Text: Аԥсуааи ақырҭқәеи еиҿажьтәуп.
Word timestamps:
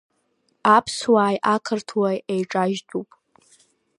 Аԥсуааи 0.75 1.37
ақырҭқәеи 1.53 2.17
еиҿажьтәуп. 2.33 3.09